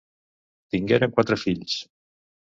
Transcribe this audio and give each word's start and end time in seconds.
Tingueren 0.75 1.13
quatre 1.19 1.39
fills. 1.43 1.79